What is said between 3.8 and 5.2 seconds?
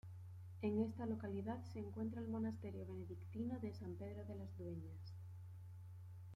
Pedro de las Dueñas.